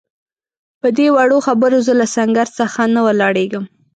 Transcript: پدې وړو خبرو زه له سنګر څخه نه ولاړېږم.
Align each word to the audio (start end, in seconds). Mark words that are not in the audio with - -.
پدې 0.81 1.07
وړو 1.15 1.37
خبرو 1.47 1.77
زه 1.85 1.93
له 1.99 2.05
سنګر 2.15 2.47
څخه 2.59 2.81
نه 2.93 2.99
ولاړېږم. 3.07 3.65